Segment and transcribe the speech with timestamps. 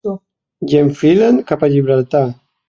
[0.71, 2.25] I enfilen cap a Gibraltar.